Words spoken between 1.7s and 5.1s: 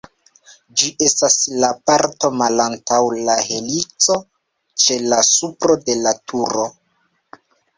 parto malantaŭ la helico, ĉe